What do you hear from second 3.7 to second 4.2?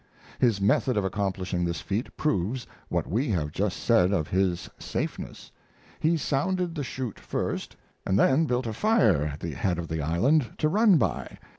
said